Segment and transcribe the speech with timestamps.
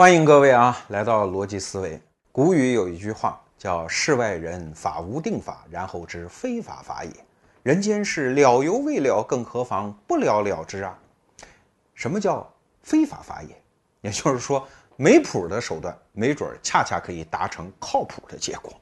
[0.00, 2.00] 欢迎各位啊，来到逻辑思维。
[2.30, 7.10] 古语有一句话叫“世外人，法无定法，然后知非法法也。
[7.64, 10.96] 人间事了犹未了，更何况不了了之啊？”
[11.94, 12.48] 什么叫
[12.80, 13.48] 非法法也？
[14.02, 14.64] 也就是说，
[14.94, 18.72] 没谱的手段，没准恰恰可以达成靠谱的结果。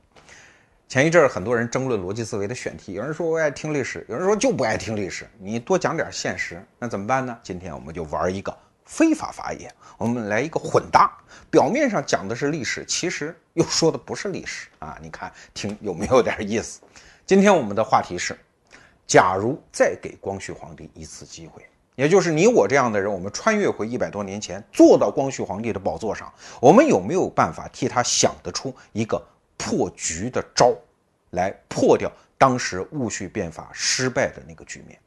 [0.87, 5.27] 前一阵儿，很多人争论逻辑思维的选题，有人说我爱听历史，有人说就不爱听历史。
[5.39, 7.39] 你多讲点现实，那怎么办呢？
[7.43, 8.55] 今天我们就玩一个。
[8.87, 11.12] 非法法也，我们来一个混搭。
[11.50, 14.97] 表面上讲的是历史，其实又说的不是历史啊！
[15.02, 16.80] 你看，听有没有点意思？
[17.27, 18.38] 今天我们的话题是：
[19.06, 21.64] 假如再给光绪皇帝一次机会，
[21.95, 29.20] 也就是你我这样的人，我们穿越回一百多年前，坐到光绪皇帝的宝座上，我们有没有办法替他想得出一个
[29.56, 30.75] 破局的招，
[31.30, 34.98] 来破掉当时戊戌变法失败的那个局面？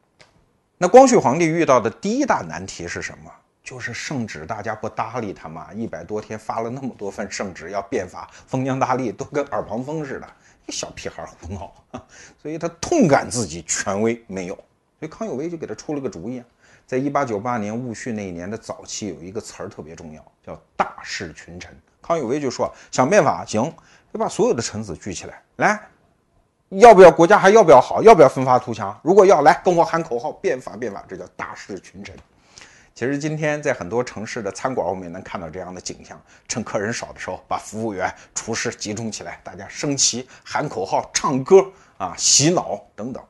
[0.77, 3.32] 那光绪皇帝遇到的第一大难题是什么？
[3.70, 5.72] 就是圣旨，大家不搭理他嘛。
[5.72, 10.27] 一百多天发了那么多份圣旨，要变法，封疆大吏都跟耳旁风似的，
[10.66, 11.71] 一小屁孩胡闹，
[12.41, 14.55] 所以他痛感自己权威没有。
[14.55, 16.46] 所以康有为就给他出了个主意啊，
[16.88, 21.71] 在一八九八年戊戌那一年的早期，有一个词儿特别重要，叫大事群臣。
[22.02, 23.71] 康有为就说想变法行，
[24.12, 25.80] 就把所有的臣子聚起来，来，
[26.70, 28.99] 要不要国家还要不要好，要不要奋发图强？
[29.04, 32.15] 如果要来，跟我喊口号，变法变法，这叫大事群臣。
[33.00, 41.66] 其实今天在很多城市的餐馆，我们也能看到这样的景象：趁客人少的时候，把服务员、厨师集中起来，大家升旗、喊口号、唱歌
[41.98, 43.24] 啊、洗脑等等。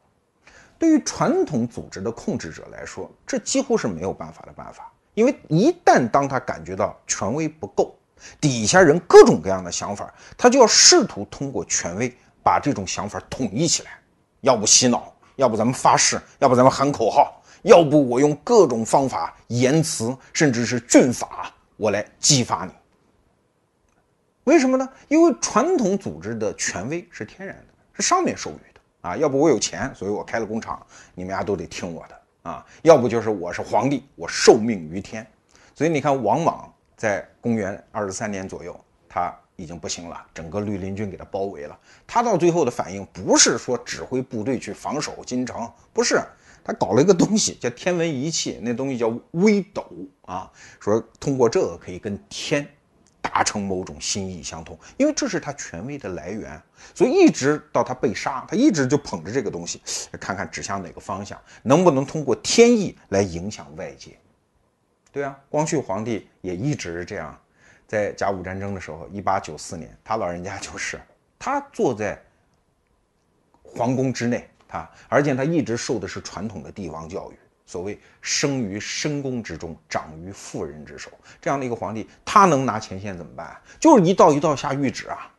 [0.79, 4.91] 对于传统组织的控制者来说，这几乎是没有办法的办法。
[5.13, 7.95] 因为一旦当他感觉到权威不够，
[8.41, 12.11] 底下人各种各样的想法，他就要试图通过权威
[12.43, 13.91] 把这种想法统一起来。
[14.41, 17.38] 要不洗脑，要不咱们发誓，要不咱们喊口号。
[17.63, 22.71] 要不我用各种方法、言辞，甚至是军法，我来激发你。
[24.45, 24.89] 为什么呢？
[25.07, 29.15] 因为传统组织的权威是天然的，是上面授予的啊。
[29.15, 32.65] 要不我有钱，所以我开了工厂，你们家都得听我的啊。
[32.81, 35.25] 要不就是我是皇帝，我受命于天。
[35.75, 41.77] 所以你看，王莽在公元二十三年左右，他已经不行了，整个绿林军给他包围了。
[42.07, 46.21] 他到最后的反应不是说指挥部队去防守京城，不是。
[46.69, 49.83] 他搞了一个东西叫天文仪器，那东西叫微斗
[50.21, 52.63] 啊，说通过这个可以跟天
[53.23, 56.61] 达成某种心意相通，因为这是他权威的来源，
[56.93, 59.81] 所以一直到他被杀，他一直就捧着这个东西，
[60.19, 64.15] 看看指向哪个方向，能不能通过天意来影响外界。
[65.11, 67.35] 对啊，光绪皇帝也一直这样，
[67.87, 71.01] 在甲午战争的时候，一八九四年，他老人家就是
[71.39, 72.21] 他坐在
[73.63, 74.47] 皇宫之内。
[74.69, 77.35] 他，而且他一直受的是传统的帝王教育，
[77.65, 81.09] 所谓生于深宫之中，长于妇人之手，
[81.41, 83.57] 这样的一个皇帝，他能拿前线怎么办？
[83.79, 85.29] 就是一道一道下谕旨啊，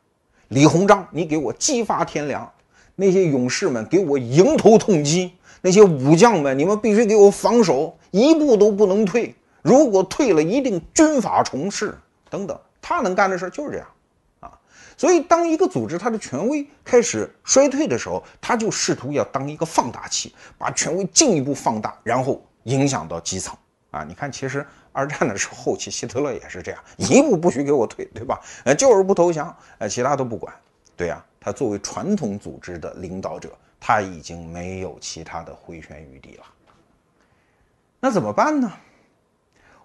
[0.48, 2.52] 李鸿章，你给我激发天良，
[2.96, 5.32] 那些勇士们给我迎头痛击，
[5.62, 9.32] 那些武将们，你们必须给我防守，一步都不能退，
[9.62, 11.96] 如果退了，一定军法从事，
[12.28, 13.86] 等等，他能干的事就是这样。
[15.00, 23.56] 所以，当一个组织它的权威开始衰退的时候，他就试图要当一个放大器，把权威进一步放大，然后影响到基层
[23.92, 24.04] 啊！
[24.04, 28.38] 你看，其实 二战的时候，后期希特勒也是这样， 一步不许给我退，对吧？
[28.66, 30.54] 呃，就是不投降，呃，其他都不管。
[30.98, 36.44] 对呀，他作为传统组织的领导者，他已经没有其他的回旋余地了。
[38.00, 38.70] 那怎么办呢？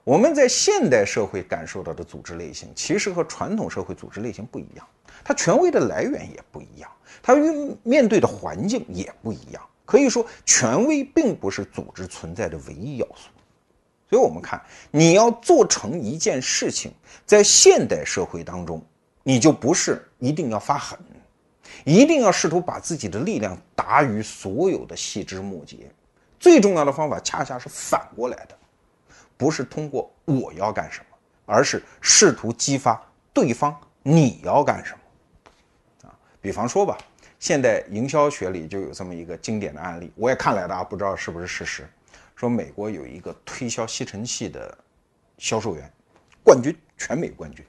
[0.06, 4.88] 我们在现代社会感受到的组织类型，其实和传统社会组织类型不一样。
[5.24, 6.92] 它权威的来源也不一样，
[7.24, 9.62] 它面面对的环境也不一样。
[9.84, 13.30] 可以说，权威并不是组织存在的唯一要素。
[14.08, 14.62] 所以，我们看，
[14.92, 16.92] 你要做成一件事情，
[17.26, 18.80] 在现代社会当中，
[19.24, 21.00] 你就不是一定要发狠，
[21.84, 25.90] 一定要试图把自己的力量达于所有的细枝末节。
[26.40, 28.56] 最重要的方法，恰恰是反过来的。
[29.38, 33.02] 不是通过我要干什么，而是试图激发
[33.34, 36.16] 对方你要干什么啊？
[36.42, 36.98] 比方说吧，
[37.40, 41.88] 现代营销学里就有这么一个经典的案例，我也看来的啊，不知道是不是事实。
[42.36, 44.78] 说美国有一个推销吸尘器的
[45.38, 45.92] 销售员，
[46.44, 47.66] 冠军，全美冠军，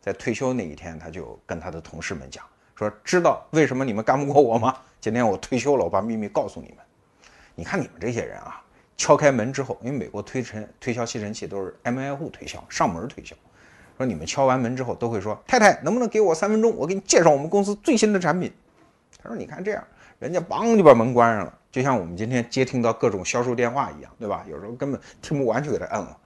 [0.00, 2.44] 在退休那一天，他就跟他的同事们讲，
[2.74, 4.74] 说知道为什么你们干不过我吗？
[5.00, 6.78] 今天我退休了，我把秘密告诉你们。
[7.54, 8.62] 你看你们这些人啊。
[8.98, 13.34] 敲开门之后，因为美国推陈推销吸尘器都是挨门挨户推销，上门推销。
[13.96, 18.52] 说你们敲完门之后都会说：“太太，能不能给我三分钟，我给你介绍我们公司最新的产品。”
[19.22, 19.82] 他说：“你看这样，
[20.18, 24.44] 人家梆就把门关上了，就像我们今天接听到各种销售电话一样，对吧？
[24.48, 26.16] 有时候根本听不完就给他摁了。”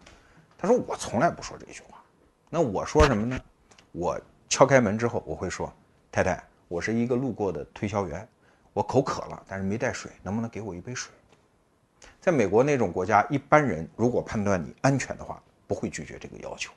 [0.58, 2.02] 他说：“我从来不说这句话，
[2.50, 3.38] 那我说什么呢？
[3.92, 5.72] 我敲开门之后，我会说
[6.12, 8.26] ：“太太，我是一个路过的推销员，
[8.72, 11.10] 我口渴了，但是没带水，能不能给我一杯水？”
[12.22, 16.70] 在美国那种国家，一般人如果判断你安全的话，不会拒绝这个要求。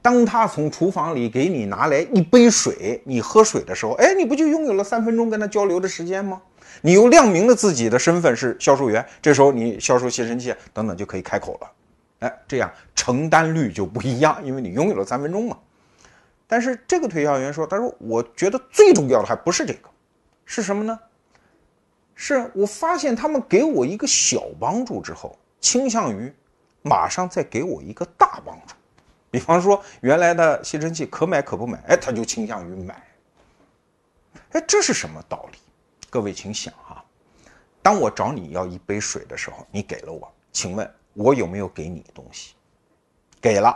[0.00, 6.40] 当他从厨房里给你拿来一杯水，你喝水的时候，哎，你不就拥有了三分钟跟他交流的时间吗？
[6.80, 11.70] 你又亮明了自己的身份是销售员，这时候你销售吸尘器等等就可以开口了。
[12.20, 15.58] 哎，这样承担率就不一样，因为你拥有了三分钟嘛。
[16.46, 19.90] 但是这个推销员说：“他说我觉得最重要的还不是这个，
[20.46, 20.98] 是什么呢？
[22.16, 26.34] 是我发现他们给我一个小帮助之后，倾向于
[26.82, 28.74] 马上再给我一个大帮助。
[29.30, 33.00] 比方说原来的吸尘器可买可不买，哎，他就倾向于买。
[34.50, 35.58] 哎，这是什么道理？
[36.10, 37.04] 各位请想哈，
[37.82, 42.52] 当我找你要一杯水的时候，你给了我，请问？”我有没有给你东西？
[43.40, 43.74] 给了，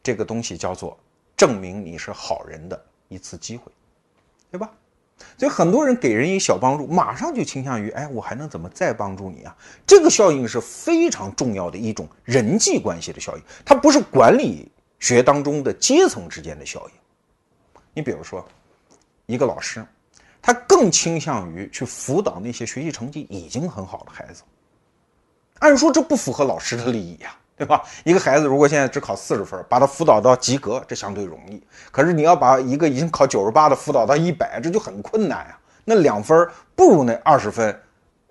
[0.00, 0.96] 这个东西叫做
[1.36, 3.72] 证明你是好人的一次机会，
[4.48, 4.70] 对吧？
[5.38, 9.56] 所以很多人给人一小帮助，马上就倾向于，哎，我还能怎么再帮助你啊？
[9.86, 16.94] 这个效应是非常重要的一种人际关系的效应，它不是管理学当中的阶层之间的效应。
[17.94, 18.46] 你比如说，
[19.26, 19.84] 一个老师，
[20.40, 24.42] 他更倾向于去辅导那些学习成绩已经很好的孩子。
[25.58, 27.82] 按说这不符合老师的利益呀，对吧？
[28.04, 31.62] 一个孩子如果现在只考四十分，把他辅导到及格，这相对容易。
[31.90, 35.58] 可是你要把一个已经考九十八的辅导到一百，这就很困难呀。
[35.84, 37.80] 那两分不如那二十分，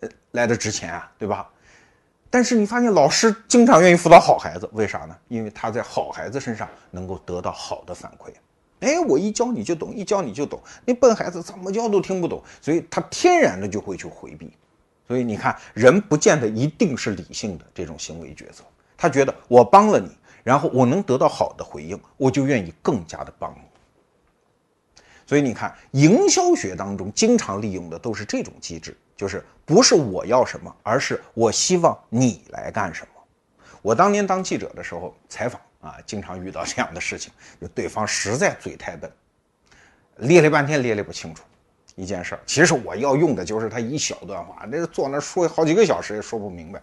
[0.02, 1.48] 呃，来的值钱啊，对吧？
[2.30, 5.16] 但是你发现老师经常愿意辅导好孩子，为啥呢？
[5.28, 8.32] 因为他在好孩子身上能够得到好的反馈。
[8.80, 10.60] 哎，我一教你就懂，一教你就懂。
[10.86, 14.52] 那笨孩子怎么教都听不懂，所以他天然的就会去回避。
[15.08, 18.64] 所以你看，人不见得一定是理性的这种行为抉择。
[19.02, 25.02] 他觉得我帮了你，然后我能得到好的回应，我就愿意更加的帮你。
[25.26, 33.24] 所以你看，营销学当中经常利用的都是这种机制，就是不是我要什么，而是我希望你来干什么。
[33.82, 39.12] 我当年当记者的时候采访啊，经常遇到这样的事情，就对方实在嘴太笨，
[40.18, 41.44] 咧咧半天咧咧不清楚。
[41.96, 46.80] 一件事儿，其实我要用的就是他一小段话，这坐那说好几个小时也说不明白。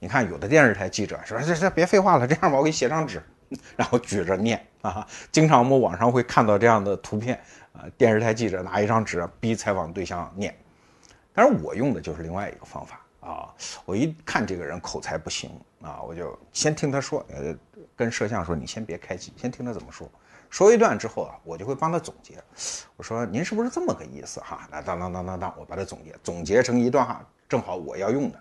[0.00, 3.20] 你看，有的电视台记者说：“这这别废话了，这样吧，我给你写张纸，
[3.76, 7.40] 然后举着念啊。”经常我们网上会看到这样的图片
[7.72, 10.56] 啊，电视台记者拿一张纸逼采访对象念。
[11.34, 13.54] 但是我用的就是另外一个方法啊，
[13.84, 15.50] 我一看这个人口才不行
[15.82, 17.54] 啊，我就先听他说，呃，
[17.96, 20.08] 跟摄像说：“你先别开机，先听他怎么说。”
[20.48, 22.34] 说一段之后啊，我就会帮他总结。
[22.96, 28.40] 我说：“您是不是这么个意思哈？”那当当当当当，我把它总结总结成一段话，正好我要用的。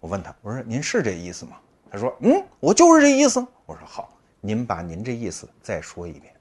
[0.00, 1.58] 我问他：“我说您是这意思吗？”
[1.92, 6.34] 他说：“嗯，我就是这意思。”我说：“好，您把您这意思再说一遍。”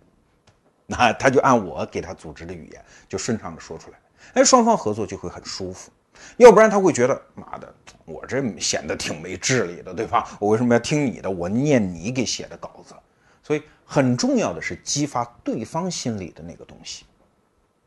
[0.87, 3.99] 那他就按我给他组织的语言，就顺畅的说出来。
[4.33, 5.91] 哎，双方合作就会很舒服。
[6.37, 7.73] 要不然他会觉得：“妈的，
[8.05, 10.37] 我这显得挺没智力的，对吧？
[10.39, 11.29] 我为什么要听你的？
[11.29, 12.95] 我念你给写的稿子。”
[13.41, 17.05] 所以很重要的是激发对方心里的那个东西，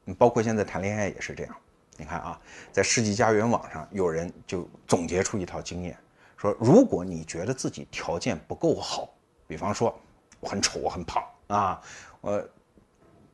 [0.04, 1.54] 你包括现在谈恋爱也是这样。
[1.96, 2.40] 你看啊，
[2.70, 5.96] 在世纪佳缘网上，有人就总结出一套经验，
[6.36, 9.08] 说如果你觉得自己条件不够好，
[9.46, 9.94] 比方说
[10.40, 11.80] 我很丑，我很胖啊，
[12.20, 12.42] 我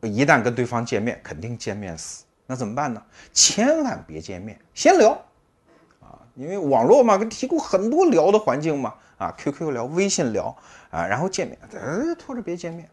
[0.03, 3.03] 一旦跟对方见面，肯定见面死，那怎么办呢？
[3.33, 5.13] 千万别见面，先聊
[6.01, 8.95] 啊，因为网络嘛，给提供很多聊的环境嘛。
[9.19, 10.57] 啊，QQ 聊，微信聊，
[10.91, 12.89] 啊，然后见面，呃，拖着别见面，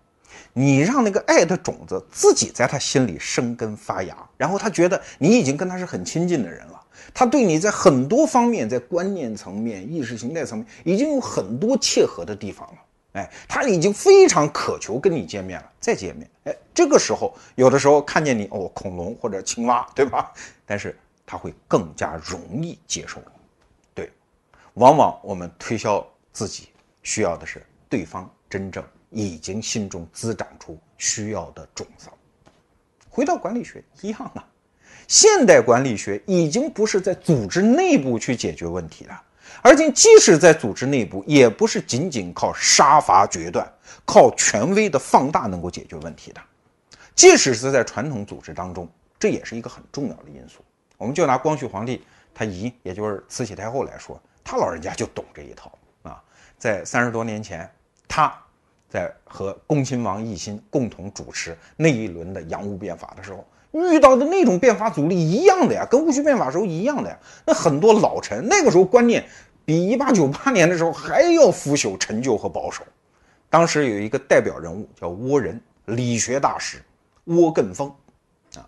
[0.54, 6.82] 你让那个爱的种子自己在他心里生根发芽，然后他觉得你已经跟他是很亲近的人了，
[7.13, 12.77] 他对你在很多方面，在观念层面、意识形态层面，已经有很多切合的地方了，
[13.13, 20.32] 哎，他已经非常渴求跟你见面了，再见面，哎，这个时候有的时候看见你哦，恐龙或者青蛙，对吧？
[20.65, 23.32] 但是他会更加容易接受你，
[23.94, 24.12] 对，
[24.74, 26.06] 往往我们推销。
[26.36, 26.68] 自己
[27.01, 28.84] 需要的是对方真正
[29.15, 32.10] 已经心中滋长出需要的种子。
[33.10, 34.45] 回到管理学一样啊，
[35.07, 39.24] 现代管理学已经不是在组织内部去解决问题了，
[39.62, 43.65] 而且即使在组织内部，也不是仅仅靠杀伐决断、
[44.05, 46.41] 靠权威的放大能够解决问题的。
[47.15, 48.86] 即使是在传统组织当中，
[49.17, 50.60] 这也是一个很重要的因素。
[50.98, 52.03] 我们就拿光绪皇帝
[52.34, 55.72] 他姨，也就是慈禧太后来说，他老人家就懂这一套
[56.03, 56.22] 啊。
[56.57, 57.69] 在三十多年前，
[58.10, 58.38] 他
[58.89, 67.20] 在和恭亲王奕欣共同主持那一轮的洋务变法的时候，遇到的那种变法阻力一样的呀，跟戊戌变法时候一样的呀。
[67.46, 69.25] 那很多老臣那个时候观念
[69.65, 72.84] 比一八九八年的时候还要腐朽、陈旧和保守。
[73.50, 76.82] 当时有一个代表人物叫倭人，理学大师
[77.27, 77.89] 倭艮峰，
[78.56, 78.63] 啊，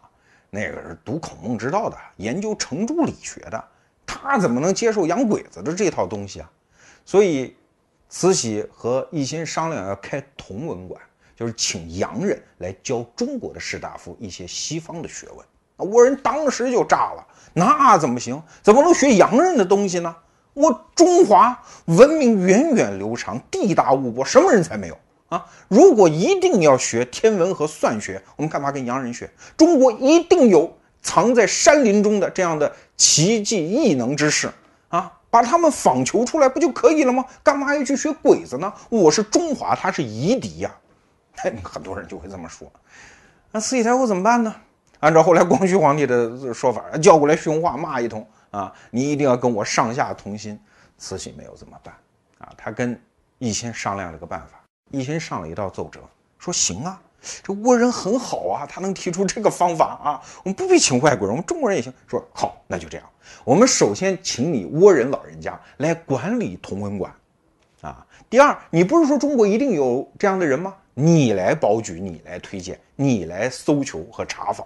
[0.49, 3.63] 那个是读孔孟之道的，研究程朱理学的，
[4.05, 6.51] 他怎么能接受洋鬼子的这套东西啊？
[7.05, 7.55] 所以，
[8.09, 10.99] 慈禧和奕欣商量要开同文馆，
[11.35, 15.45] 就是请洋人来教中国的士大夫一些西方的学问。
[15.75, 18.41] 那倭人当时就炸了，那怎么行？
[18.63, 20.15] 怎么能学洋人的东西呢？
[20.53, 24.97] 我中华文明源远流长，地大物博，什么人才没有
[25.29, 25.45] 啊？
[25.67, 29.29] 如果一定要学天文和算学，我们干嘛跟洋人学？
[29.55, 34.49] 中国一定有藏在山林中的这样的奇迹异能之士
[34.87, 37.23] 啊，把他们访求出来不就可以了吗？
[37.43, 38.73] 干嘛要去学鬼子呢？
[38.89, 40.75] 我是中华，他是夷狄呀！
[41.63, 42.67] 很多人就会这么说。
[43.51, 44.55] 那慈禧太后怎么办呢？
[44.99, 48.73] 按照后来光绪皇帝的说法，叫过来训话，骂一通啊！
[48.89, 50.59] 你一定要跟我上下同心。
[50.97, 51.93] 慈禧没有这么办
[52.39, 52.99] 啊，他跟
[53.37, 54.59] 奕欣商量了个办法。
[54.91, 55.99] 奕欣上了一道奏折，
[56.39, 56.99] 说行啊，
[57.43, 61.93] 这倭人很好啊，他能提出这个方法啊，我们不必请外国人，我们中国人也行。
[62.07, 63.09] 说好，那就这样，
[63.43, 67.13] 我们首先请你倭人老人家来管理同文馆，
[67.81, 70.75] 啊，第二，你不是说中国一定有这样的人吗？
[70.93, 74.65] 你来保举，你来推荐，你来搜求和查访。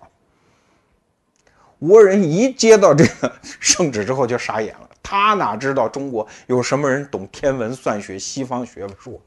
[1.81, 9.19] 倭人一接到这个圣旨之后就傻眼了，他哪知道中国有什么人懂天文算学、西方学术，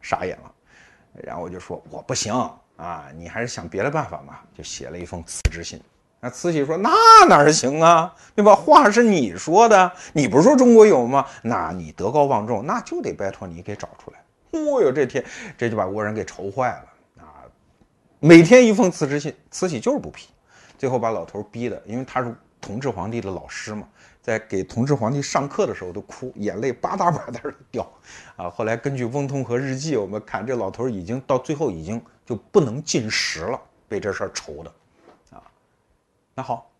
[0.00, 0.52] 傻眼了。
[1.14, 2.32] 然后我就说我不行
[2.76, 5.80] 啊，你还是想别的办法嘛，就写了一封辞职信。
[6.20, 6.90] 那慈禧说那
[7.28, 8.54] 哪行啊，对吧？
[8.54, 11.26] 话是你说的，你不是说中国有吗？
[11.42, 14.18] 那你德高望重，那就得拜托你给找出来。
[14.52, 15.24] 哦哟，这天
[15.58, 17.42] 这就把倭人给愁坏了啊！
[18.20, 20.28] 每天一封辞职信，慈禧就是不批。
[20.78, 23.86] 最后把老头逼的，因为他是同治皇帝的老师嘛，
[24.22, 27.92] 在给同治皇帝上课的时候都哭，眼泪吧嗒吧嗒的掉，
[28.36, 34.72] 啊，后来根据翁同和日记，我们看这老头已经到最后已经就不能进食了，被这事儿愁的，
[35.36, 35.42] 啊，
[36.34, 36.70] 那好，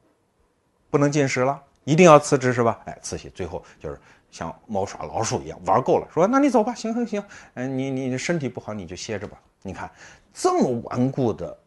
[0.88, 2.80] 不能进食了，一定要辞职是吧？
[2.84, 3.98] 哎，慈禧最后就是
[4.30, 9.36] 像猫耍老鼠一样玩够了，说那你走吧，行行行，嗯，你你身体不好你就歇着吧。
[9.62, 9.90] 你看
[10.32, 11.58] 这么顽固的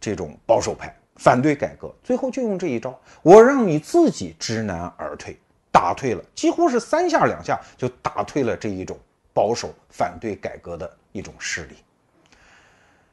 [0.00, 0.92] 这种保守派。
[1.20, 5.38] 反对改革，最后就用这一招，我让你自己知难而退，
[5.70, 8.98] 打退了，几乎是三下两下就打退了这一种
[9.34, 11.76] 保守反对改革的一种势力。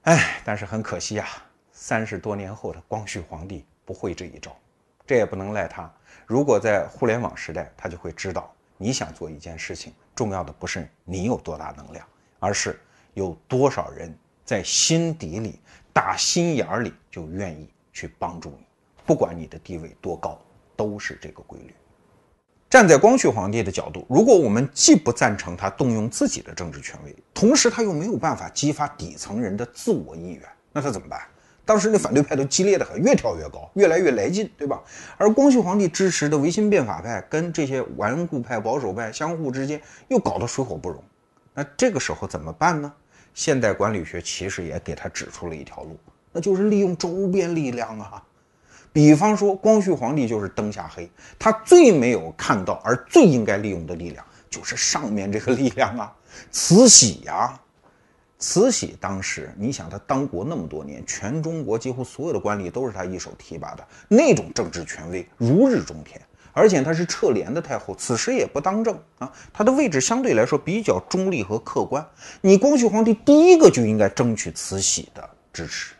[0.04, 1.28] 哎，但是很可惜啊，
[1.74, 4.56] 三十多年后的光绪皇帝不会这一招，
[5.06, 5.92] 这也不能赖他。
[6.26, 12.08] 如果在互联网时代，他就会知道，你想做一件事情，重要的不是你有多大能量，
[12.40, 12.80] 而是
[13.16, 15.60] 有多少人在心底里
[15.92, 17.70] 打心眼里就愿意。
[17.98, 18.66] 去帮助你，
[19.08, 20.40] 不管你的地位多高，
[20.76, 21.74] 都是这个规律。
[22.70, 31.20] 站在光绪皇帝的角度，如果我们既不赞成他动用自己的政治权威，同时他又没有办法激发底层人的自我意愿，那他怎么办？
[31.66, 34.80] 当时那反对派都激烈的很，越跳越高，越来越来劲，对吧？
[35.18, 41.04] 而光绪皇帝支持的维新变法派跟这些顽固派、保守派相互之间又搞得水火不容。
[41.56, 42.94] 那这个时候怎么办呢？
[43.34, 45.98] 现代管理学其实也给他指出了一条路。
[46.38, 48.24] 那就是利用周边力量啊，
[48.94, 56.14] 比方说光绪皇帝就是灯下黑，他最没有看到而最应该利用的力量就是上面这个力量啊，
[56.52, 57.60] 慈禧呀，
[58.38, 66.22] 慈禧当时你想他当国那么多年，全中国几乎所有的官吏都是他一手提拔的，那种政治权威如日中天，
[66.54, 72.08] 而且他是撤帘的太后，此时也不当政啊，他的位置相对来说比较中立和客观，
[72.42, 75.96] 你光绪皇帝第一个就应该争取慈禧的支持。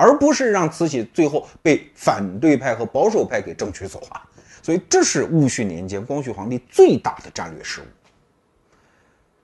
[0.00, 4.26] 而不是让慈禧最后被反对派和保守派给争取走啊！
[4.62, 7.84] 所以这是戊戌年间光绪皇帝最大的战略失误。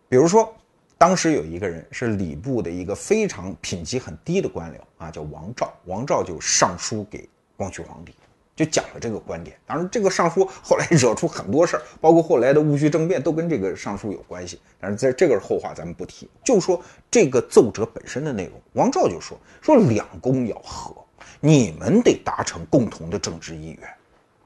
[0.09, 0.55] 比如说，
[0.97, 5.71] 当时有一个人是礼部的一个非常品级很低的官僚啊，叫王照。
[5.85, 8.15] 王照就上书给光绪皇帝。
[8.57, 14.59] 就讲了这个观点，当然这个上书后来惹出很多事儿，包括后来的戊戌政变都跟这个上书有关系。
[14.81, 16.27] 但是在这个后话，咱们不提。
[16.43, 20.97] 就说这个奏折本身的内容，王照就说说两宫要和，
[21.39, 23.89] 你们得达成共同的政治意愿。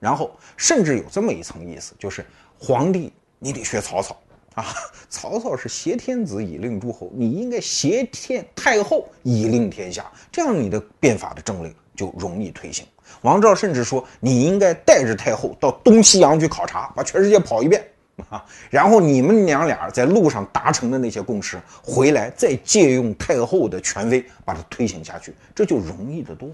[0.01, 2.27] 然后甚至有这么一层意思，就是
[2.59, 4.17] 皇帝你得学曹操
[4.57, 4.67] 啊，
[5.09, 12.87] 曹操是挟天子以令诸侯，你应该挟天太后以令天下，这样你的变法的政令就容易推行。
[13.21, 17.87] 王照甚至说：“你应该带着太后到东西洋去考察，把全世界跑一遍
[18.31, 18.43] 啊！
[18.71, 26.51] 然后你们娘俩在路上达成的那些共识，回来再借用太后的权威把它推行下去，这就容易得多。”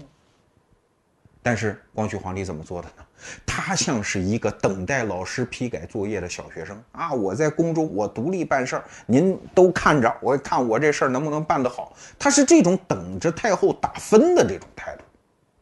[1.41, 3.03] 但是光绪皇帝怎么做的呢？
[3.45, 7.13] 他像是一个等待老师批改作业的小学生啊！
[7.13, 11.93] 我在宫中，我独立办事儿，您都看着，我看我这事儿能不能办得好。
[12.19, 15.03] 他是这种等着太后打分的这种态度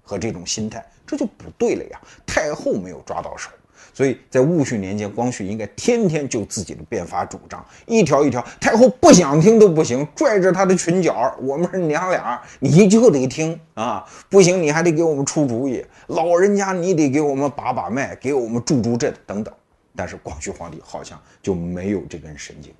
[0.05, 1.99] 和这种心态，这就不对了呀！
[2.25, 3.49] 太后没有抓到手。
[3.93, 19.53] 所以在戊戌年间，光绪应该天天就自己的变法主张，一条一条，太后不想听都不行，拽着她的裙角，我们是娘俩，你就得听啊，不行你还得给我们出主意，老人家你得给我们把把脉，给我们助助阵等等。
[19.95, 22.73] 但是光绪皇帝好像就没有这根神经。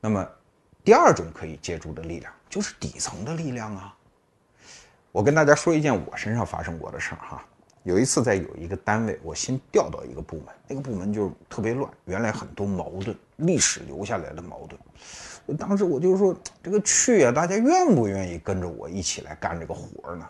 [0.00, 0.26] 那么，
[0.82, 3.94] 第二种可以借助的力量就是底层的力量啊。
[5.12, 7.44] 我跟大家说一件我身上发生过的事儿哈。
[7.82, 15.58] 有一次，在有一个单位，我新调到一个部门，那个部门就特别乱，原来很多矛盾，历史留下来的矛盾。
[15.58, 20.28] 当时我就说，这个去啊，大家愿不愿意跟着我一起来干这个活呢？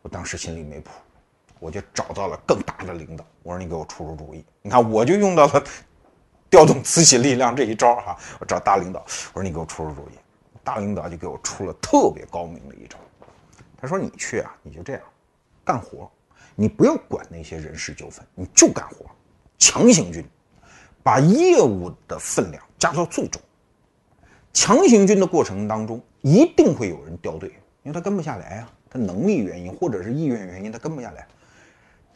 [0.00, 0.90] 我当时心里没谱，
[1.60, 4.42] 我就找到了更大的领导，我说你给我出出主意。
[4.62, 5.62] 你看，我就用到了
[6.48, 8.16] 调动慈禧力量这一招哈。
[8.40, 9.00] 我找大领导，
[9.34, 10.18] 我说你给我出出主意。
[10.64, 12.96] 大领导就给我出了特别高明的一招，
[13.82, 15.02] 他说你去啊，你就这样
[15.64, 16.08] 干活。
[16.54, 19.06] 你不要管那些人事纠纷，你就干活，
[19.58, 20.24] 强行军，
[21.02, 23.42] 把业务的分量加到最重。
[24.52, 27.48] 强行军的过程当中，一定会有人掉队，
[27.82, 31.26] 因为他跟不下来啊，他能力原因或者是意愿原因，他跟不下来。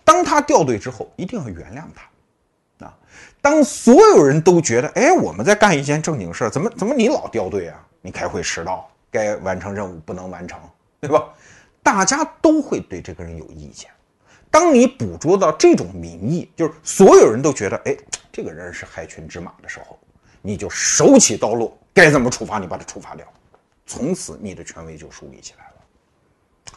[0.04, 2.86] 当他掉队之后，一定要原谅他。
[2.86, 2.94] 啊，
[3.40, 7.84] 当所有人都觉得，哎，我们在干一件正经事儿，怎么怎么你老掉队啊？
[8.02, 10.60] 你开会迟到，该完成任务不能完成，
[11.00, 11.24] 对吧？
[11.86, 13.88] 大家都会对这个人有意见。
[14.50, 17.96] 当你捕捉到这种民意，就是所有人都觉得，哎，
[18.32, 19.96] 这个人是害群之马的时候，
[20.42, 23.24] 你就手起刀落，该怎么处罚你把他处罚掉，
[23.86, 25.72] 从此你的权威就树立起来了。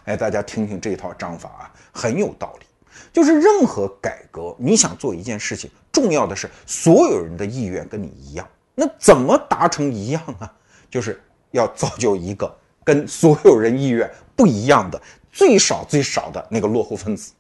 [0.04, 2.68] 哎，大家听听这套章法啊，很有道理。
[3.12, 8.48] 就是任何改革，你想做一件事情，重要的是所有人的意愿跟你一样。
[8.76, 10.54] 那怎么达成一样啊？
[10.88, 14.08] 就是要造就一个跟所有人意愿
[14.40, 15.02] 不一样的
[15.34, 17.34] 最少最少的那个落后分子。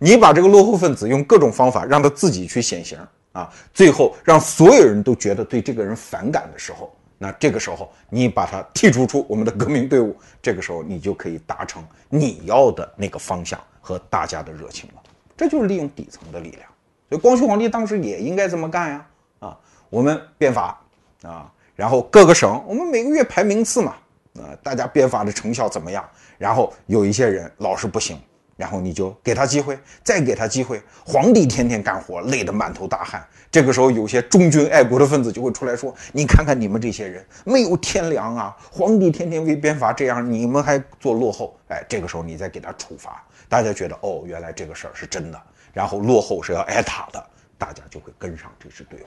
[0.00, 2.98] 你把这个落后分子用各种方法让他自己去显形
[3.30, 15.02] 啊，最后让所有人都觉得对这个人反感的时候，那这个时候你把他剔除出我们的革命队伍，这个时候你就可以达成你要的那个方向和大家的热情了。
[15.36, 16.62] 这就是利用底层的力量。
[17.08, 19.06] 所以光绪皇帝当时也应该这么干呀
[19.38, 19.56] 啊，
[19.88, 20.80] 我们变法
[21.22, 23.94] 啊，然后各个省我们每个月排名次嘛
[24.38, 26.08] 啊，大家变法的成效怎么样？
[26.38, 28.20] 然后有一些人老是不行。
[28.56, 30.82] 然后你就给他机会，再给他机会。
[31.02, 33.26] 皇帝天天干活，累得满头大汗。
[33.50, 38.54] 这个时候，有些忠君爱国的分子就会出来说：“你看看你们这些人，没有天良啊！
[38.70, 45.42] 皇帝天天为变法，这样你们还做落后。”哎，这个时候你再给他处罚，大家觉得哦，原来这个事儿是真的。
[45.72, 49.06] 然后落后是要挨打的，大家就会跟上这支队伍。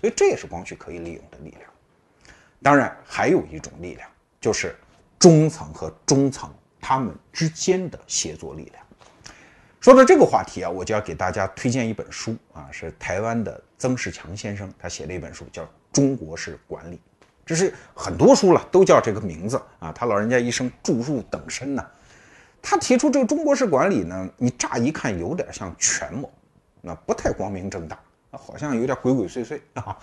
[0.00, 1.70] 所以这也是光绪可以利用的力量。
[2.62, 4.08] 当然，还有一种力量，
[4.46, 4.76] 就是
[5.18, 6.48] 中层和中层
[6.80, 8.86] 他们之间的协作力量。
[9.80, 16.96] 说到这个话题啊，我就要给大家推荐一本书啊，是台湾的曾仕强先生他写的一本书，叫《中国式管理》。
[17.44, 21.84] 这是很多书了都叫这个名字啊，他老人家一生著述等身呢。
[22.62, 26.32] 他提出这个中国式管理呢，你乍一看有点像权谋，
[26.82, 27.98] 那不太光明正大，
[28.30, 29.98] 好像有点鬼鬼祟祟啊。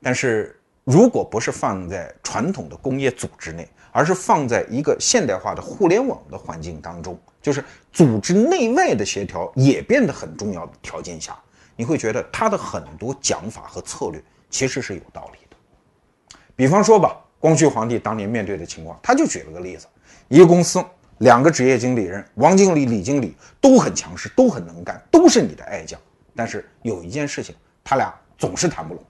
[0.00, 0.59] 但是
[0.90, 7.16] 如果不是放在传统的工业组织内，而是放在一个现代化的互联网的环境当中。
[7.40, 11.38] 就是组织内外的协调也变得很重要的条件下，
[11.76, 16.36] 你会觉得他的很多讲法和策略其实是有道理的。
[16.56, 19.86] 比方说吧，光绪皇帝当年面对的情况，他就举了个例子：
[20.26, 20.84] 一个公司
[21.18, 26.00] 两个职业经理人，王经理、李经理都很强势，都很能干，都是你的爱将，
[26.34, 29.04] 但是有一件事情，他俩总是谈不拢，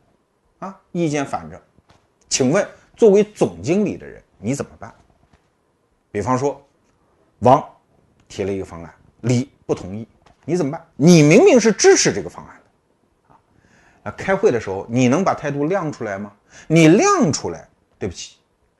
[0.58, 1.60] 啊，意见反着。
[2.30, 2.66] 请问，
[2.96, 4.90] 作为总经理的人，你怎么办？
[6.10, 6.66] 比方说，
[7.40, 7.62] 王。
[8.28, 10.06] 提了一个方案，李不同意，
[10.44, 10.80] 你怎么办？
[10.94, 13.34] 你明明是支持这个方案的，啊，
[14.04, 16.32] 啊，开会的时候你能把态度亮出来吗？
[16.68, 18.36] 你亮出来，对不起，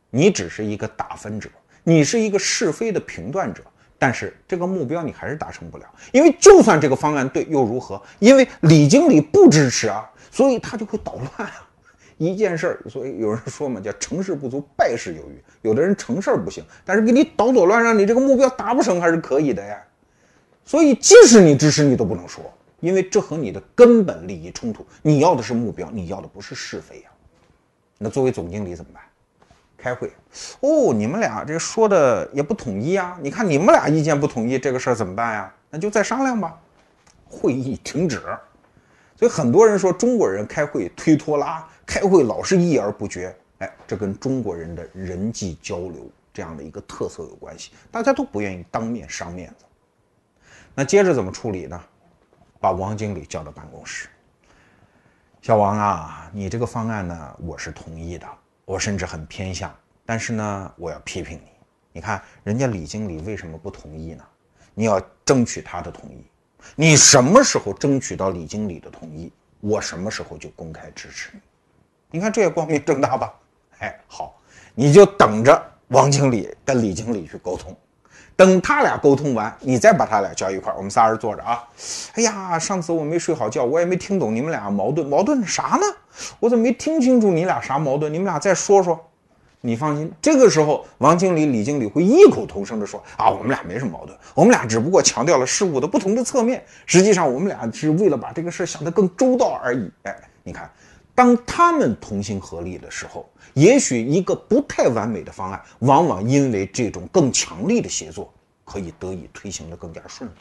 [0.08, 1.50] 你只是一个打分者，
[1.82, 3.64] 你是一个是非的评断者，
[3.98, 8.00] 但是这个目标你还是达成不了，因为就算这个方案对又如何？
[8.20, 11.68] 因为李经理不支持啊，所以他就会捣乱啊。
[12.20, 15.42] 一件事儿，所以有人说嘛，叫成事不足败事有余。
[15.62, 19.82] 有的人成事儿不行，但是给你捣捣乱，让你这个目标达不成，还是可以的呀。
[20.66, 22.44] 所以即使你支持，你都不能说，
[22.80, 24.84] 因为这和你的根本利益冲突。
[25.00, 27.10] 你要的是目标，你要的不是是非呀。
[27.96, 29.02] 那作为总经理怎么办？
[29.78, 30.12] 开会。
[30.60, 33.18] 哦，你们俩这说的也不统一啊！
[33.22, 35.50] 你看你们俩意见不统一，这个事儿怎么办呀？
[35.70, 36.54] 那就再商量吧。
[37.26, 38.20] 会议停止。
[39.20, 43.36] 所以很多人说中国人开会推拖拉，开会老是议而不决。
[43.58, 47.72] 哎，这跟中国人的人际交流这样的一个特色有关系。
[47.90, 49.66] 大家都不愿意当面伤面子。
[50.74, 51.78] 那接着怎么处理呢？
[52.60, 54.08] 把王经理叫到办公室。
[55.42, 58.26] 小王啊，你这个方案呢，我是同意的，
[58.64, 59.70] 我甚至很偏向。
[60.06, 61.50] 但是呢，我要批评你。
[61.92, 64.24] 你看人家李经理为什么不同意呢？
[64.72, 66.24] 你要争取他的同意。
[66.76, 71.40] 你什么时候争取到李经理的同意，我什么时候就公开支持你。
[72.12, 73.32] 你看这也光明正大吧？
[73.78, 74.38] 哎，好，
[74.74, 77.76] 你就等着王经理跟李经理去沟通，
[78.36, 81.62] 等他俩沟通完，你再把他俩叫一块儿，我们仨人坐着啊。
[82.14, 85.86] 哎呀，上次我没睡好觉，我也没听懂你们俩矛盾，矛盾啥呢？
[86.38, 88.12] 我怎么没听清楚你俩啥矛盾？
[88.12, 89.09] 你们俩再说说。
[89.62, 100.70] 你放心，这个时候王经理、李经理会异口同声地说：“啊，我们俩没什么矛盾，我们俩只不过强调了事物的不同的侧面，实际上我们俩是为了把这个事想得更周到而已。”哎，你看，
[101.14, 108.32] 当他们同心合力的时候，也许一个不太完美的方案，往往因为这种更强力的协作，
[108.64, 110.34] 可以得以推行的更加顺利。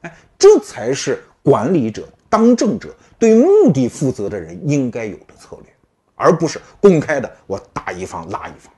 [0.00, 5.73] 哎，这才是管理者、当政者对目的负责的人应该有的策略。
[6.14, 8.72] 而不是公开的，我打一方拉一方，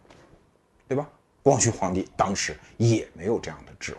[0.89, 1.09] 对吧？
[1.43, 3.99] 光绪皇帝当时也没有这样的智慧。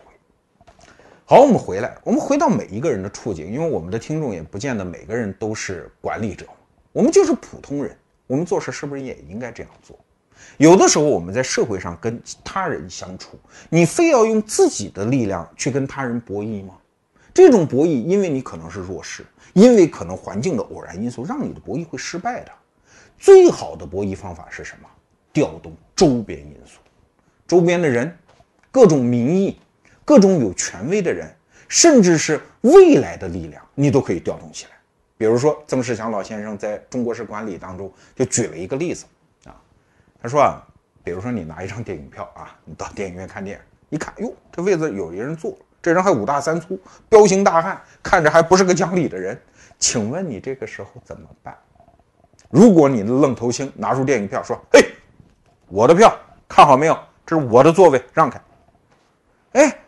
[1.24, 6.46] 好，我们回来，我们回到每一个人的处境，因为我们的听众也不见得每个人都是管理者，
[6.92, 7.96] 我们就是普通人，
[8.26, 9.98] 我们做事是不是也应该这样做？
[10.56, 16.74] 有的时候我们在社会上跟他人相处，你非要用自己的力量去跟他人博弈吗？
[17.34, 22.52] 这种博弈，因为你可能是弱势，因为可能环境的偶然因素，让你的博弈会失败的。
[23.18, 24.88] 最好的博弈方法是什么？
[25.32, 26.80] 调动周边因素，
[27.46, 28.16] 周边的人，
[28.70, 29.60] 各种民意，
[30.04, 31.32] 各种有权威的人，
[31.68, 34.72] 甚至是未来的力量，你都可以调动起来。
[35.16, 39.04] 比如说，曾仕强老先生在中国式管理当中就举了一个例子
[39.44, 39.54] 啊，
[40.22, 40.66] 他说啊，
[41.04, 49.40] 比如说你拿一张电影票啊，你到电影院看电影，一看，哟，这位子有一人坐，这人还五大三粗，彪形大汉，看着还不是个讲理的人，
[49.78, 51.56] 请问你这个时候怎么办？
[52.50, 54.80] 如果你的愣头青拿出电影票说：“嘿，
[55.68, 56.14] 我的票
[56.48, 56.98] 看好没有？
[57.26, 58.40] 这是我的座位，让开。”
[59.52, 59.78] 哎，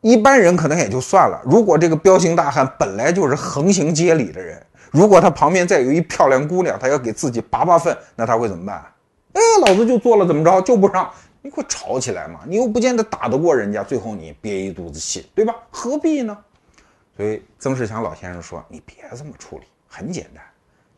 [0.00, 1.40] 一般人可能也就算了。
[1.44, 8.84] 如果这个彪形大汉本来就是横行街里的人，如果他旁边再有一漂亮姑娘，他要给自己拔拔粪，那他会怎么办？
[9.32, 11.08] 哎，老子就做了，怎么着就不让？
[11.40, 12.40] 你会吵起来嘛？
[12.46, 15.54] 你又不见得打得过人家，最后你憋一肚子气，对吧？
[15.70, 16.36] 何必呢？
[17.16, 20.42] 所以曾仕强老先生说：“你别这么处理，很简单。”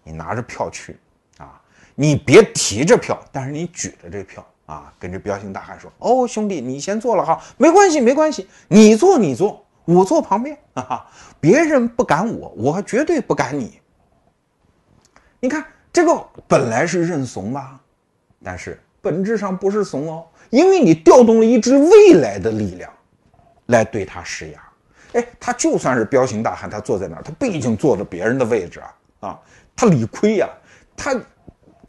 [0.04, 0.96] 你拿着票去，
[1.38, 1.58] 啊，
[1.94, 11.06] 你别提着票，但是你举着这票啊，跟这彪形大汉说：“哦，兄弟，你先坐了哈，没关系，没关系，你坐你坐，我坐旁边，哈哈，
[11.40, 13.80] 别人不赶我，我绝对不赶你。
[15.40, 17.80] 你看这个本来是认怂吧，
[18.42, 22.92] 但是本质上不是怂哦，因为你调动了一支未来的力量
[23.66, 24.60] 来对他施压。
[25.14, 29.40] 哎，他就算是彪形大汉，他坐在那儿，他毕竟坐着别人的位置啊，啊。”
[29.76, 30.48] 他理亏呀，
[30.96, 31.14] 他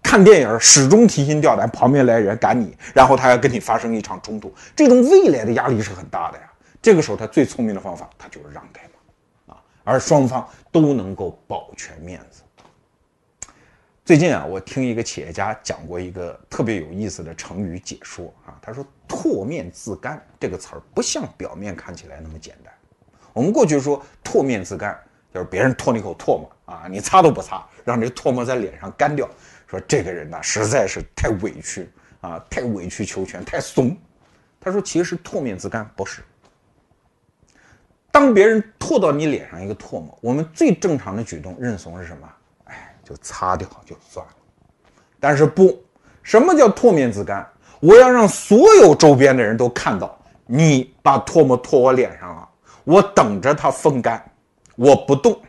[0.04, 6.52] 看电影始终提心吊胆，旁边来人赶你，然后他要跟你发生一场冲突，这种未来的压力是很大的呀。
[6.82, 12.41] 这个时候他最聪明的方法，他就是让开嘛，啊，而双方都能够保全面子。
[14.04, 22.71] 最近啊，我听一个企业家讲过一个特别有意思的成语解说啊，他说“唾面自干”这个词儿不像表面看起来那么简单。
[23.34, 24.95] 我们过去说“唾面自干”。
[25.36, 29.30] 就是别人吐你口唾沫啊，你擦都不擦，让这唾沫在脸上干掉。
[29.67, 33.98] 说这个人呢，实在是太委屈啊，太委曲求全，太怂。
[34.62, 36.21] 他说，其实唾面自干不是。
[38.12, 42.30] 当别人吐到你脸上一个唾沫，我们最正常的举动认怂是什么？
[42.63, 44.34] 哎，就擦掉就算了。
[45.19, 45.84] 但是不，
[46.24, 47.45] 什么叫唾面自干？
[47.82, 52.48] 我要让所有周边的人都看到你把唾沫吐我脸上了，
[52.86, 54.24] 我等着它风干。
[54.76, 55.42] 我不动，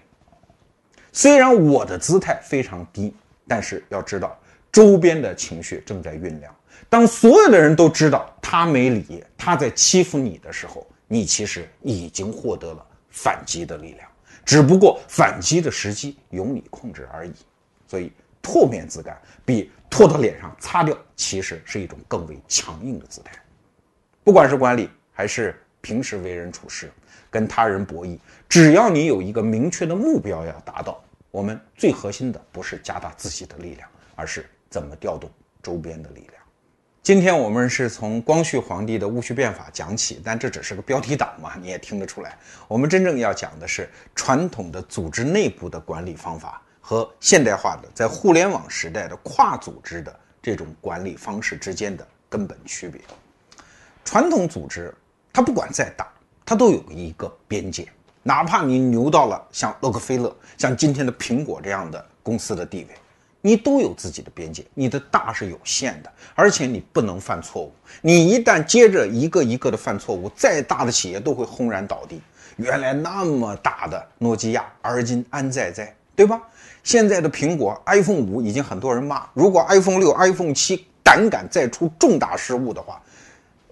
[1.12, 3.14] 虽然我的姿态非常低，
[3.48, 4.38] 但是要知道
[4.70, 6.54] 周边的情绪正在酝酿。
[6.88, 14.08] 当所有的人都知道他没理，他在欺负你的时候，你其实已经获得了反击的力量，
[14.44, 17.32] 只不过反击的时机由你控制而已。
[17.88, 18.12] 所以
[18.42, 23.32] 唾面自干比唾到脸上擦掉，其实是一种更为强硬的姿态。
[24.22, 26.92] 不管是管理还是平时为人处事。
[27.30, 35.30] 跟他人博弈，只要你有一个明确的目标要达到，我们最核心的不是加大自己的力量，而是怎么调动
[35.62, 36.32] 周边的力量。
[37.02, 42.36] 今天我们是从光绪皇帝的戊戌变法讲起，但这只是个标题党嘛， 你也听得出来。
[42.66, 53.00] 我们真正要讲的是传统的组织内部的管理方法和现代化的在互联网时代的跨组织的这种管理方式之间的根本区别。
[54.04, 54.92] 传统组织
[55.32, 56.08] 它不管再大，
[56.46, 57.88] 它都有一个边界，
[58.22, 62.94] 哪怕你牛到了像洛克菲勒、像今天的苹果这样的公司的地位。
[63.42, 67.72] 你都有自己的边界，你的大是有限的，而且你不能犯错误。
[68.00, 72.20] 你一旦接着一个一个的犯错误，再大的企业都会轰然倒地。
[72.56, 76.40] 原来那么大的诺基亚，而今安在在，对吧？
[76.82, 83.00] 现在的苹果 iPhone 五已经很多人骂，如果 iPhone 六、iPhone 七胆敢再出重大失误的话，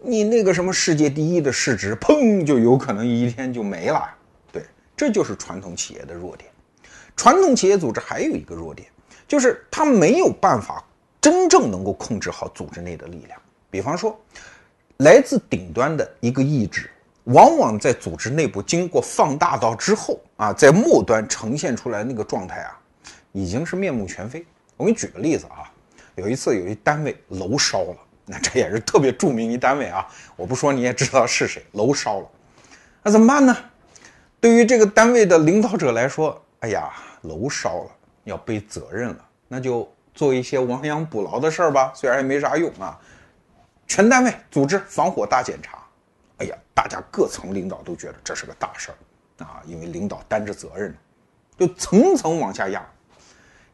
[0.05, 4.09] 你那个什么世界第一的市值，砰就有可能一天就没了。
[4.53, 4.63] 对，
[4.97, 6.51] 这就是传统企业的弱点。
[7.17, 8.89] 传统企业组织还有一个弱点。
[9.27, 10.85] 就是他没有办法
[11.19, 13.41] 真正能够控制好组织内的力量。
[13.71, 14.21] 比方说，
[14.99, 16.91] 来自顶端的一个意志，
[17.25, 22.79] 往往在组织内部经过放大到之后啊，在末端呈现出来那个状态啊，
[23.33, 24.45] 已经是面目全非。
[24.77, 25.73] 我给你举个例子啊，
[26.17, 30.07] 有一次有一单位楼烧了， 那这也是特别著名一单位啊，
[30.37, 31.65] 我不说你也知道是谁。
[31.73, 32.27] 楼烧了，
[33.03, 33.57] 那怎么办呢？
[34.41, 36.91] 对于这个单位的领导者来说，哎呀，
[37.23, 37.91] 楼烧了。
[38.25, 41.93] 要背责任了，那就做一些亡羊补牢的事儿吧。
[41.95, 42.99] 虽然也没啥用啊，
[43.87, 45.77] 全单位组织防火大检查。
[46.39, 50.97] 哎呀，大家各层领导都觉得这是个大事儿啊，因为领导担着责任，
[51.59, 52.83] 就层层往下压，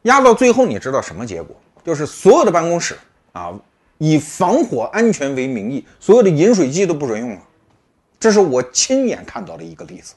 [0.01, 1.55] 压到最后，你知道什么结果？
[1.81, 2.97] 就是所有的办公室
[3.31, 3.57] 啊，
[4.01, 7.41] 以防火安全为名义，所有的饮水机都不准用了。
[8.19, 10.15] 这是我亲眼看到的一个例子。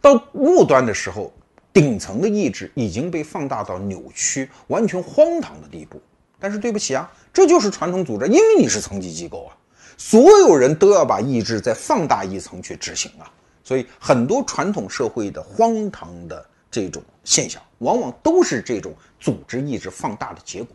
[0.00, 1.30] 到末端的时候。
[1.76, 6.00] 顶层的意志已经被放大到扭曲、完全荒唐的地步。
[6.40, 9.52] 但是对不起啊，这就是传统组织，因为你是层级机构啊，
[9.98, 13.30] 所有人都要把意志再放大一层去执行啊。
[13.62, 20.74] 所以很多传统社会的荒唐的这种现象，往往都是这种组织意志放大的结果。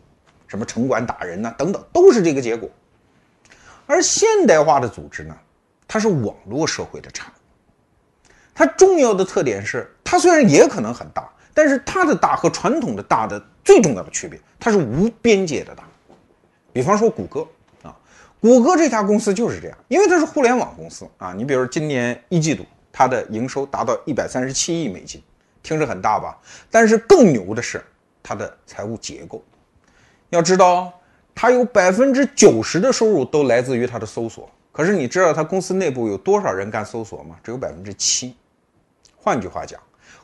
[0.52, 2.68] 什么城管打人呐，等等，都是这个结果。
[3.86, 5.34] 而现代化的组织呢，
[5.88, 8.30] 它是网络社会的产物。
[8.54, 15.84] 它重要的特点是，它虽然也可能很大，但是它的大和传统的大的最重要的区别，它是无边界的大。
[16.70, 17.48] 比方说谷歌
[17.82, 17.96] 啊，
[18.38, 21.32] 谷歌这家公司就是这样，因为它是互联网公司啊。
[21.32, 25.22] 你比如今年一季度，它的营收达到一百三十七亿美金，
[25.62, 26.36] 听着很大吧？
[26.70, 27.82] 但是更牛的是
[28.22, 29.42] 它的财务结构。
[30.32, 30.90] 要知道，
[31.34, 34.48] 他有百分之九十的收入都来自于他的搜索。
[34.72, 37.36] 可是你知道他公司内部有多少人干搜索吗？
[37.44, 38.34] 只有百分之七。
[39.14, 39.78] 换句话讲，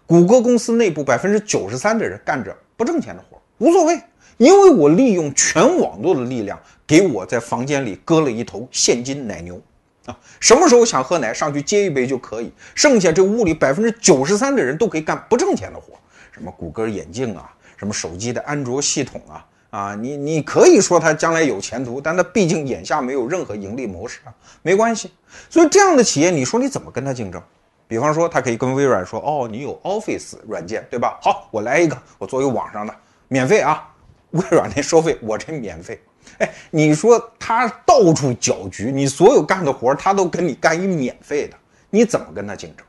[0.07, 4.01] 谷歌公司内部百分之九十三的人干着不挣钱的活，无所谓，
[4.38, 9.61] 因为我利用全网络的力量，给我在房间里割了一头现金奶牛，
[10.07, 12.51] 啊，什么时候想喝奶上去接一杯就可以。
[12.75, 15.92] 剩下这屋里百分之九十三的人都可以干不挣钱的活，
[16.33, 25.12] 什么谷歌眼镜啊，什么手机的安卓系统啊，啊，你你可以说它将来有前途，但它毕竟眼下没有任何盈利模式啊，没关系。
[25.50, 27.42] 所以这样的企业，你说你怎么跟它竞争？
[27.87, 31.18] 比方说，他可以跟微软说：“哦，你有 Office 软件，对吧？
[31.22, 32.94] 好，我来一个，我作为网上的，
[33.28, 33.88] 免费啊。
[34.33, 35.98] 微软那收费，我这免费。
[36.37, 41.57] 哎，你说他到处搅局，你所有干的活他都跟你干一免费的，
[41.88, 42.85] 你怎么跟他竞争？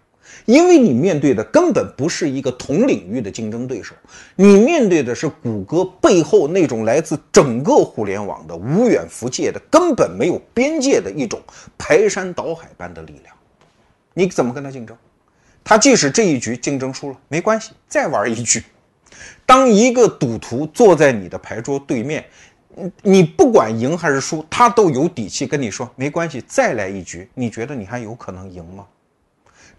[0.46, 3.94] 因为你面对的根本不是一个同领域的竞争对手，
[4.36, 11.40] 你面对的是谷歌背后那种来自整个互联网的无远弗届的、根本没有边界的一种
[11.78, 13.36] 排山倒海般的力量。”
[14.14, 14.98] 你怎么跟他竞争？
[15.64, 18.64] 他即使这一局竞争输了，没关系，再玩一局。
[19.46, 22.26] 当一个赌徒坐在你的牌桌对面，
[23.04, 27.30] 你不管赢还是输，他都有底气跟你说没关系，再来一局。
[27.34, 28.86] 你觉得你还有可能赢吗？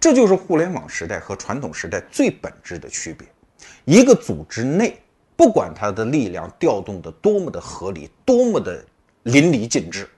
[0.00, 3.28] 这就是互联网时代和传统时代最本质的区别。
[3.84, 4.98] 一个组织内，
[5.36, 8.82] 不管它的力量调动的多么的合理，多么的
[9.24, 10.08] 淋漓尽致，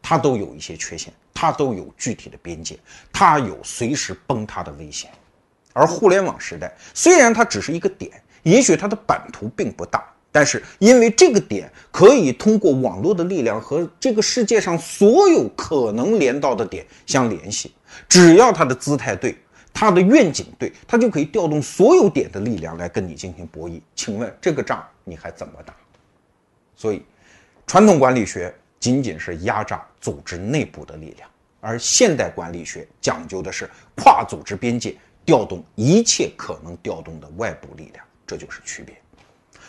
[0.00, 1.12] 它都有一些缺陷。
[1.36, 2.78] 它都有具体的边界，
[3.12, 5.10] 它有随时崩塌的危险。
[5.72, 8.12] 而互联网时代虽然它只是一个点，
[8.44, 17.74] 也许它的版图并不大，但是因为这个点可以通过网络的力量和这个世界上所有可能连到的点相联系，
[18.08, 19.36] 只要他的姿态对，
[19.72, 23.80] 他的愿景对，他就可以调动所有点的力量来跟你进行博弈。
[23.94, 25.74] 请问这个仗你还怎么打？
[26.76, 27.04] 所以，
[27.66, 28.54] 传统管理学。
[28.80, 31.26] 仅仅是压榨组织内部的力量，
[31.62, 38.94] 而现代管理学讲究的是跨组织边界，调动一切可能调动的外部力量，这就是区别。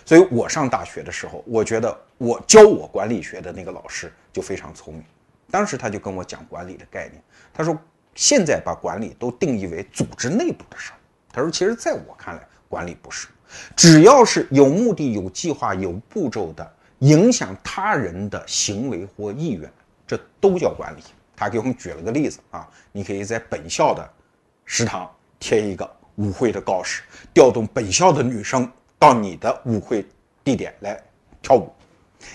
[0.06, 5.02] 所以我上大学的时候，我觉得我教我管理学的那个老师就非常聪明。
[5.50, 7.80] 当时他就跟我讲管理的概念，他说
[8.16, 10.98] 现在把管理都定义为组织内部的事儿。
[11.32, 13.28] 他说，其实在我看来，管理不是，
[13.76, 19.70] 只要是有目的、有计划、有步骤的影响他人的行为或意愿，
[20.08, 21.02] 这都叫管理。
[21.36, 24.10] 他给我们举了个例子啊，你可以在本校的
[24.64, 30.06] 食堂贴一个舞会的告示，调动本校的女生到你的舞会
[30.42, 30.98] 地点来
[31.42, 31.70] 跳舞。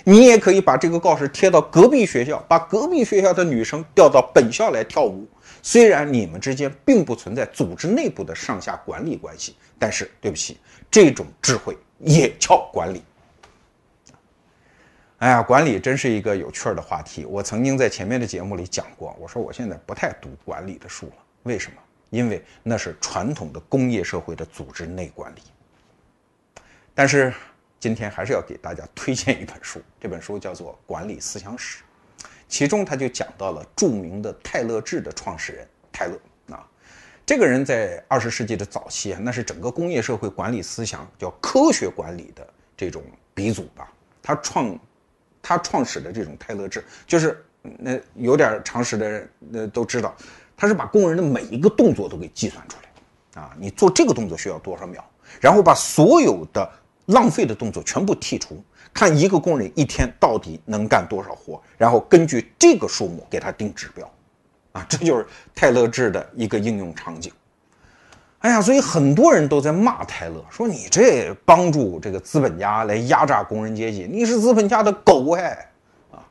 [0.04, 5.26] 你也可以把这个告示贴到隔壁学校，把隔壁学校的女生调到本校来跳舞。
[5.62, 10.58] 虽然你们之间并不存在组织内部的上下管理关系，但是对不起，
[10.90, 13.02] 这种智慧也叫管理。
[15.18, 17.26] 哎呀，管理真是一个有趣儿的话题。
[17.26, 21.12] 我曾经在前面的节目里讲过，我说我现在不太读管理的书了。
[21.42, 21.76] 为什么？
[22.08, 25.40] 因为那是传统的工业社会的组织内管理。
[26.94, 27.32] 但是
[27.78, 31.82] 今天还是要给大家推荐一本书，这本书叫做《管理思想史》，
[32.50, 36.18] 其中他就讲到了著名的泰勒制的创始人泰勒
[36.54, 36.66] 啊，
[37.24, 43.90] 这个人在二十世纪的早期啊，那是整个工业社会管理思想叫科学管理的这种鼻祖吧。
[44.20, 44.78] 他创
[45.40, 50.14] 他创始的这种泰勒制，就是那有点常识的人那都知道，
[50.56, 55.02] 他是把工人的每一个动作都给计算出来，啊，你做这个动作需要多少秒，
[55.40, 56.68] 然后把所有的
[57.06, 64.11] 浪费的动作全部剔除，看一个工人一天到底能干多少活，然后根据这个数目给他定指标，
[64.72, 67.33] 啊，这就是泰勒制的一个应用场景。
[68.40, 75.70] 哎呀，所以很多人都在骂泰勒，说你这帮助这个资本家来压榨工人阶级，你是资本家的狗哎！
[76.11, 76.24] 啊，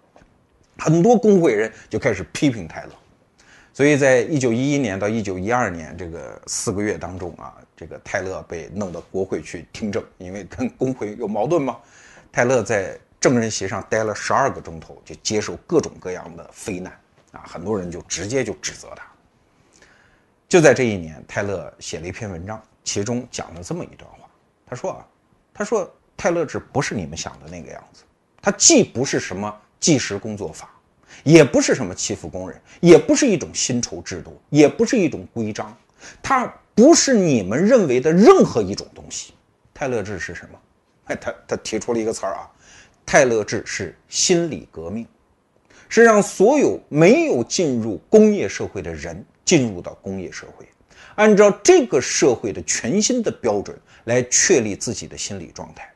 [0.80, 2.90] 很多工会人就开始批评泰勒。
[3.72, 11.78] 所以在一九一一年到一九一二年这个四个月当中啊，这个泰勒被弄到国会去听证，因为跟工会有矛盾嘛。
[12.32, 16.94] 泰勒在证人席上待了十二个钟头，就接受各种各样的非难
[17.32, 19.04] 啊，很多人就直接就指责他。
[20.48, 24.28] 就在这一年，泰勒写了一篇文章，其中讲了这么一段话。
[24.66, 25.06] 他说啊，
[25.54, 28.04] 他说泰勒制不是你们想的那个样子，
[28.42, 30.70] 它既不是什么计时工作法，
[31.24, 35.76] 也不是什么欺负工人，也不是一种薪酬制度，也不是一种规章，
[36.22, 39.34] 它不是你们认为的任何一种东西。
[39.74, 40.60] 泰勒制是什么？
[41.10, 42.50] 哎，他他提出了一个词儿啊，
[43.06, 45.06] 泰勒制是心理革命，
[45.90, 49.24] 是让所有没有进入工业社会的人。
[49.46, 50.64] 进入到工业社会，
[51.16, 55.92] 按照这个社会的全新的标准来确立自己的心理状态，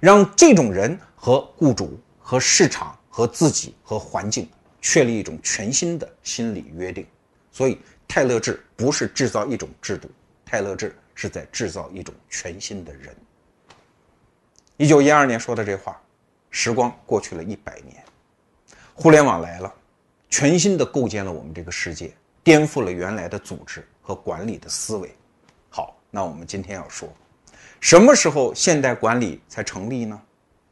[0.00, 7.06] 让这种人和雇主、和市场、和自己、和环境确立一种全新的心理约定。
[7.52, 10.10] 所以，泰勒制不是制造一种制度，
[10.44, 13.14] 泰勒制是在制造一种全新的人。
[14.80, 16.00] 一九一二年说的这话，
[16.48, 18.02] 时光过去了一百年，
[18.94, 19.70] 互联网来了，
[20.30, 22.10] 全新的构建了我们这个世界。
[22.42, 25.14] 颠覆了原来的组织和管理的思维。
[25.68, 27.06] 好，那我们今天要说，
[27.78, 30.18] 什么时候现代管理才成立呢？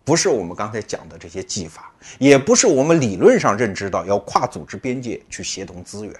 [0.07, 6.14] 不是我们刚才讲的这些技法，也不是我们理论上认知到要跨组织边界去协同资源，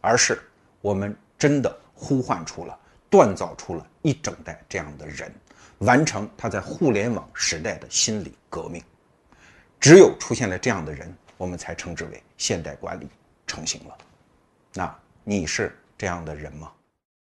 [0.00, 0.40] 而是
[0.80, 2.74] 我们真的呼唤出了、
[3.10, 5.30] 锻造出了一整代这样的人，
[5.82, 8.82] 完成他在互联网时代的心理革命。
[9.78, 13.08] 只有出现了这样的人，我们才称之为现代管理
[13.46, 13.98] 成型了。
[14.74, 16.72] 那你是这样的人吗？